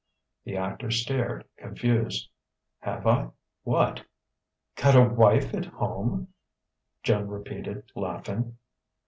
The 0.45 0.57
actor 0.57 0.89
stared, 0.89 1.45
confused. 1.57 2.27
"Have 2.79 3.05
I 3.05 3.29
what?" 3.61 4.03
"Got 4.75 4.95
a 4.95 5.03
wife 5.07 5.53
at 5.53 5.65
home?" 5.67 6.29
Joan 7.03 7.27
repeated, 7.27 7.83
laughing. 7.93 8.57